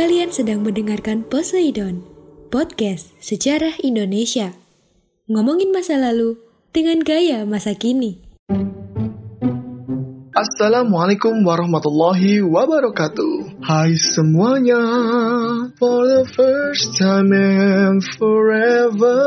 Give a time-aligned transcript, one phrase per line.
[0.00, 2.00] Kalian sedang mendengarkan Poseidon,
[2.48, 4.56] podcast sejarah Indonesia.
[5.28, 6.40] Ngomongin masa lalu
[6.72, 8.16] dengan gaya masa kini.
[10.32, 14.80] Assalamualaikum warahmatullahi wabarakatuh Hai semuanya
[15.76, 19.20] For the first time and forever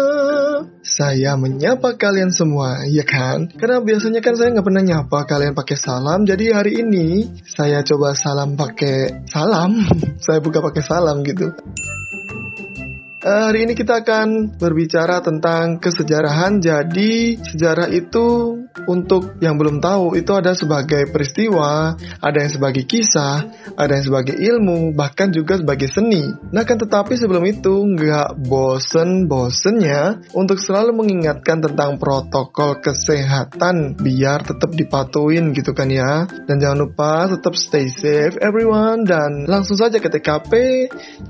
[0.94, 3.50] Saya menyapa kalian semua, ya kan?
[3.50, 6.22] Karena biasanya kan saya nggak pernah nyapa kalian pakai salam.
[6.22, 9.82] Jadi hari ini saya coba salam pakai salam.
[10.24, 11.50] Saya buka pakai salam gitu
[13.24, 16.60] Uh, hari ini kita akan berbicara tentang kesejarahan.
[16.60, 23.48] Jadi, sejarah itu untuk yang belum tahu itu ada sebagai peristiwa, ada yang sebagai kisah,
[23.80, 26.36] ada yang sebagai ilmu, bahkan juga sebagai seni.
[26.52, 34.76] Nah, kan tetapi sebelum itu nggak bosen-bosennya untuk selalu mengingatkan tentang protokol kesehatan biar tetap
[34.76, 36.28] dipatuin gitu kan ya.
[36.44, 40.52] Dan jangan lupa tetap stay safe everyone dan langsung saja ke TKP.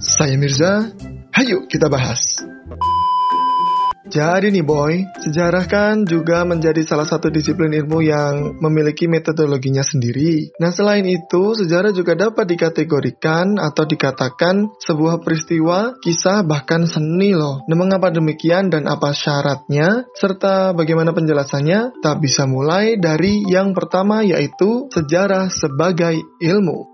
[0.01, 0.89] Saya Mirza,
[1.33, 2.37] Hayu kita bahas.
[4.05, 10.53] Jadi nih boy, sejarah kan juga menjadi salah satu disiplin ilmu yang memiliki metodologinya sendiri.
[10.61, 17.65] Nah selain itu, sejarah juga dapat dikategorikan atau dikatakan sebuah peristiwa, kisah, bahkan seni loh.
[17.65, 24.21] Nah mengapa demikian dan apa syaratnya, serta bagaimana penjelasannya, tak bisa mulai dari yang pertama
[24.21, 26.92] yaitu sejarah sebagai ilmu.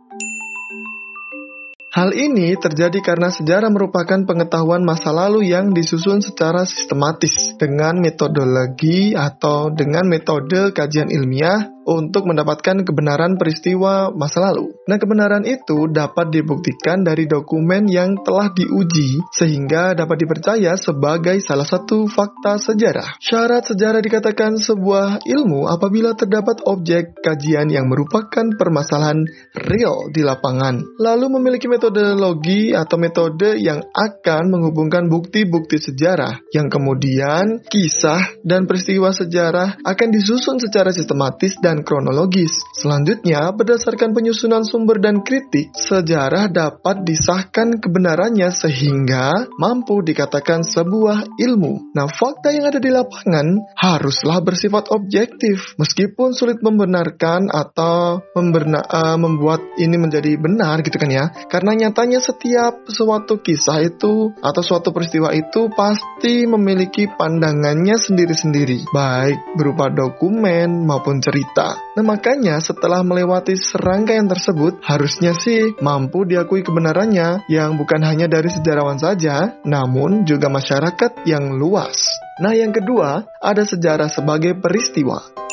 [1.90, 9.18] Hal ini terjadi karena sejarah merupakan pengetahuan masa lalu yang disusun secara sistematis dengan metodologi
[9.18, 14.70] atau dengan metode kajian ilmiah untuk mendapatkan kebenaran peristiwa masa lalu.
[14.86, 21.66] Nah, kebenaran itu dapat dibuktikan dari dokumen yang telah diuji sehingga dapat dipercaya sebagai salah
[21.66, 23.18] satu fakta sejarah.
[23.18, 29.26] Syarat sejarah dikatakan sebuah ilmu apabila terdapat objek kajian yang merupakan permasalahan
[29.58, 37.66] real di lapangan, lalu memiliki metodologi atau metode yang akan menghubungkan bukti-bukti sejarah yang kemudian
[37.66, 42.54] kisah dan peristiwa sejarah akan disusun secara sistematis dan kronologis.
[42.76, 51.94] Selanjutnya, berdasarkan penyusunan sumber dan kritik, sejarah dapat disahkan kebenarannya sehingga mampu dikatakan sebuah ilmu.
[51.94, 59.18] Nah, fakta yang ada di lapangan haruslah bersifat objektif, meskipun sulit membenarkan atau memberna, uh,
[59.20, 61.26] membuat ini menjadi benar gitu kan ya.
[61.52, 69.60] Karena nyatanya setiap suatu kisah itu atau suatu peristiwa itu pasti memiliki pandangannya sendiri-sendiri, baik
[69.60, 71.69] berupa dokumen maupun cerita.
[71.76, 78.48] Nah makanya setelah melewati serangkaian tersebut, harusnya sih mampu diakui kebenarannya yang bukan hanya dari
[78.48, 81.98] sejarawan saja, namun juga masyarakat yang luas.
[82.40, 85.49] Nah yang kedua, ada sejarah sebagai peristiwa.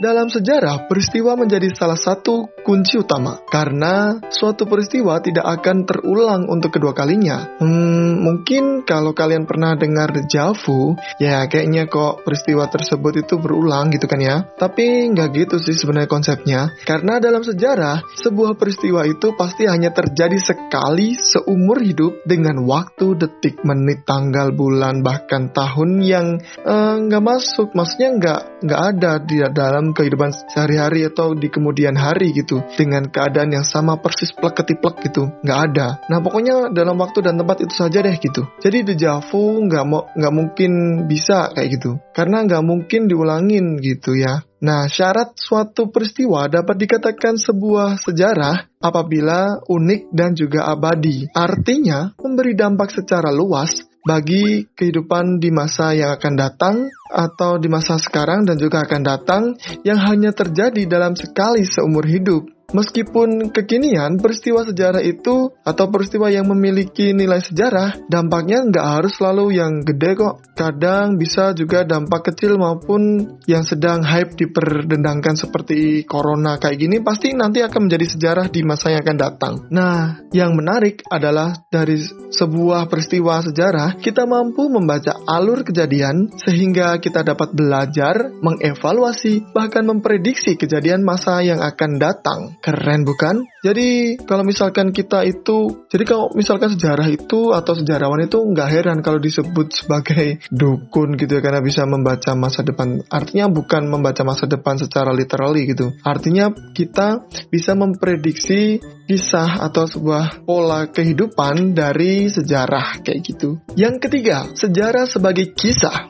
[0.00, 6.72] Dalam sejarah, peristiwa menjadi salah satu kunci utama karena suatu peristiwa tidak akan terulang untuk
[6.72, 7.60] kedua kalinya.
[7.60, 14.08] Hmm, mungkin kalau kalian pernah dengar dejavu, ya kayaknya kok peristiwa tersebut itu berulang gitu
[14.08, 14.48] kan ya.
[14.56, 16.72] Tapi nggak gitu sih sebenarnya konsepnya.
[16.88, 23.60] Karena dalam sejarah, sebuah peristiwa itu pasti hanya terjadi sekali seumur hidup dengan waktu, detik,
[23.68, 27.76] menit, tanggal, bulan, bahkan tahun yang eh, nggak uh, masuk.
[27.76, 28.16] Maksudnya
[28.64, 33.98] nggak ada di dalam kehidupan sehari-hari atau di kemudian hari gitu dengan keadaan yang sama
[33.98, 36.00] persis plek ketiplek gitu nggak ada.
[36.08, 38.46] Nah pokoknya dalam waktu dan tempat itu saja deh gitu.
[38.60, 40.72] Jadi dejavu nggak mau nggak mungkin
[41.06, 41.98] bisa kayak gitu.
[42.14, 44.44] Karena nggak mungkin diulangin gitu ya.
[44.60, 51.24] Nah, syarat suatu peristiwa dapat dikatakan sebuah sejarah apabila unik dan juga abadi.
[51.32, 56.76] Artinya, memberi dampak secara luas bagi kehidupan di masa yang akan datang
[57.10, 59.42] atau di masa sekarang dan juga akan datang
[59.84, 62.59] yang hanya terjadi dalam sekali seumur hidup.
[62.70, 69.58] Meskipun kekinian, peristiwa sejarah itu atau peristiwa yang memiliki nilai sejarah, dampaknya nggak harus selalu
[69.58, 70.42] yang gede kok.
[70.54, 77.34] Kadang bisa juga dampak kecil maupun yang sedang hype diperdendangkan seperti corona kayak gini, pasti
[77.34, 79.54] nanti akan menjadi sejarah di masa yang akan datang.
[79.74, 81.98] Nah, yang menarik adalah dari
[82.30, 90.54] sebuah peristiwa sejarah, kita mampu membaca alur kejadian sehingga kita dapat belajar, mengevaluasi, bahkan memprediksi
[90.54, 92.59] kejadian masa yang akan datang.
[92.60, 93.44] Keren bukan?
[93.64, 98.98] Jadi kalau misalkan kita itu, jadi kalau misalkan sejarah itu atau sejarawan itu nggak heran
[99.00, 103.00] kalau disebut sebagai dukun gitu ya karena bisa membaca masa depan.
[103.08, 105.96] Artinya bukan membaca masa depan secara literally gitu.
[106.04, 108.80] Artinya kita bisa memprediksi
[109.10, 113.58] kisah atau sebuah pola kehidupan dari sejarah kayak gitu.
[113.74, 116.09] Yang ketiga, sejarah sebagai kisah.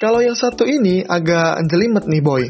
[0.00, 2.42] Kalau yang satu ini agak jelimet nih boy.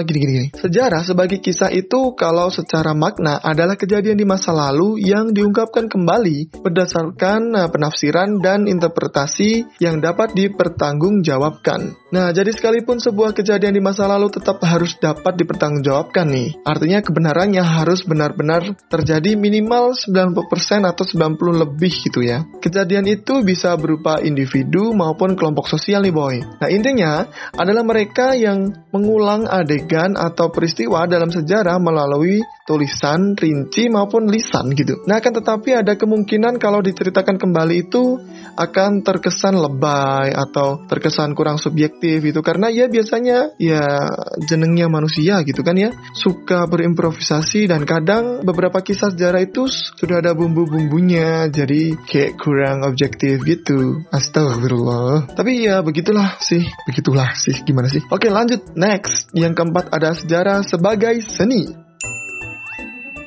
[0.00, 0.48] Gini gini gini.
[0.56, 6.64] Sejarah sebagai kisah itu kalau secara makna adalah kejadian di masa lalu yang diungkapkan kembali
[6.64, 11.96] berdasarkan uh, penafsiran dan interpretasi yang dapat dipertanggungjawabkan.
[12.12, 16.60] Nah, jadi sekalipun sebuah kejadian di masa lalu tetap harus dapat dipertanggungjawabkan nih.
[16.64, 22.44] Artinya kebenarannya harus benar-benar terjadi minimal 90% atau 90 lebih gitu ya.
[22.60, 26.36] Kejadian itu bisa berupa individu maupun kelompok sosial nih boy.
[26.60, 27.24] Nah, Intinya
[27.56, 35.02] adalah mereka yang mengulang adegan atau peristiwa dalam sejarah melalui tulisan, rinci maupun lisan gitu.
[35.10, 38.22] Nah, akan tetapi ada kemungkinan kalau diceritakan kembali itu
[38.54, 43.82] akan terkesan lebay atau terkesan kurang subjektif itu karena ya biasanya ya
[44.44, 45.90] jenengnya manusia gitu kan ya.
[46.14, 51.48] Suka berimprovisasi dan kadang beberapa kisah sejarah itu sudah ada bumbu-bumbunya.
[51.50, 54.04] Jadi kayak kurang objektif gitu.
[54.12, 55.34] Astagfirullah.
[55.34, 56.62] Tapi ya begitulah sih.
[56.86, 57.56] Begitulah sih.
[57.64, 58.04] Gimana sih?
[58.12, 58.76] Oke lanjut.
[58.76, 59.32] Next.
[59.32, 61.72] Yang keempat ada sejarah sebagai seni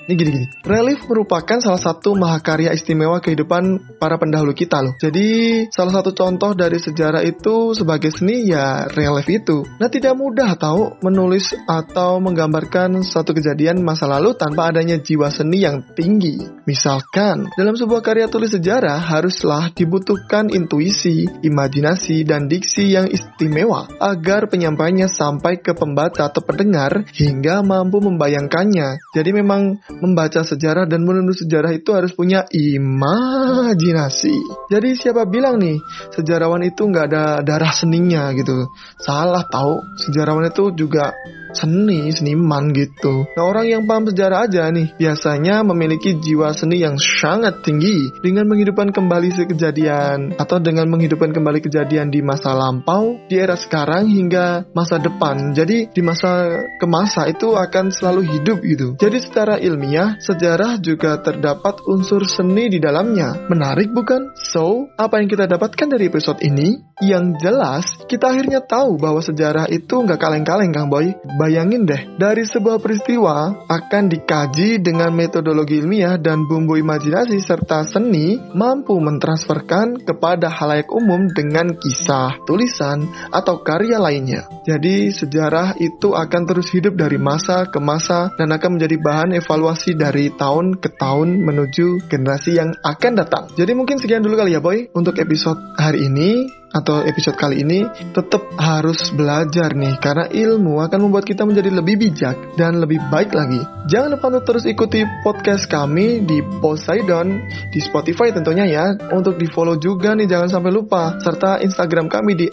[0.06, 0.48] ini gini-gini.
[0.62, 4.94] Relief merupakan salah satu mahakarya istimewa kehidupan para pendahulu kita loh.
[5.02, 9.66] Jadi salah satu contoh dari sejarah itu sebagai seni ya relief itu.
[9.82, 15.66] Nah tidak mudah tahu menulis atau menggambarkan suatu kejadian masa lalu tanpa adanya jiwa seni
[15.66, 16.38] yang tinggi.
[16.70, 24.46] Misalkan dalam sebuah karya tulis sejarah haruslah dibutuhkan intuisi, imajinasi, dan diksi yang istimewa agar
[24.54, 29.02] penyampaiannya sampai ke pembaca atau pendengar hingga mampu membayangkannya.
[29.18, 34.34] Jadi memang membaca sejarah dan menulis sejarah itu harus punya imajinasi.
[34.72, 35.80] Jadi siapa bilang nih
[36.16, 38.68] sejarawan itu nggak ada darah seninya gitu?
[39.00, 39.80] Salah tahu.
[40.00, 41.16] Sejarawan itu juga
[41.56, 43.26] seni, seniman gitu.
[43.34, 48.46] Nah orang yang paham sejarah aja nih biasanya memiliki jiwa seni yang sangat tinggi dengan
[48.52, 54.68] menghidupkan kembali kejadian atau dengan menghidupkan kembali kejadian di masa lampau, di era sekarang hingga
[54.76, 55.56] masa depan.
[55.56, 58.88] Jadi di masa ke masa itu akan selalu hidup gitu.
[59.00, 63.48] Jadi secara ilmiah sejarah juga terdapat unsur seni di dalamnya.
[63.48, 64.36] Menarik bukan?
[64.52, 66.78] So, apa yang kita dapatkan dari episode ini?
[67.04, 71.12] Yang jelas, kita akhirnya tahu bahwa sejarah itu nggak kaleng-kaleng Kang Boy
[71.46, 78.42] Bayangin deh, dari sebuah peristiwa akan dikaji dengan metodologi ilmiah dan bumbu imajinasi serta seni
[78.58, 84.50] mampu mentransferkan kepada halayak umum dengan kisah, tulisan, atau karya lainnya.
[84.66, 89.94] Jadi sejarah itu akan terus hidup dari masa ke masa dan akan menjadi bahan evaluasi
[89.94, 93.54] dari tahun ke tahun menuju generasi yang akan datang.
[93.54, 97.88] Jadi mungkin sekian dulu kali ya boy untuk episode hari ini atau episode kali ini
[98.12, 103.32] tetap harus belajar nih karena ilmu akan membuat kita menjadi lebih bijak dan lebih baik
[103.32, 103.64] lagi.
[103.88, 109.48] Jangan lupa untuk terus ikuti podcast kami di Poseidon di Spotify tentunya ya untuk di
[109.48, 112.48] follow juga nih jangan sampai lupa serta Instagram kami di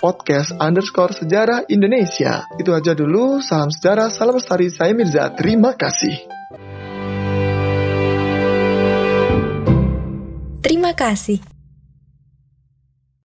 [0.00, 0.56] @podcast.
[2.56, 6.16] Itu aja dulu salam sejarah salam lestari saya Mirza terima kasih.
[10.66, 11.55] Terima kasih.